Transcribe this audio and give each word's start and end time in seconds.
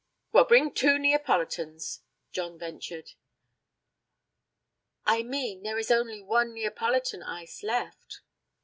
'Well, 0.31 0.45
bring 0.45 0.73
two 0.73 0.97
Neapolitans,' 0.97 1.99
John 2.31 2.57
ventured. 2.57 3.11
'I 5.05 5.21
mean 5.21 5.61
there 5.61 5.77
is 5.77 5.91
only 5.91 6.23
one 6.23 6.53
Neapolitan 6.55 7.21
ice 7.21 7.61
left.' 7.61 8.21